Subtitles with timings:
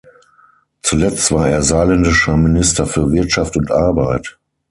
[0.81, 4.39] Zuletzt war er saarländischer Minister für Wirtschaft und Arbeit.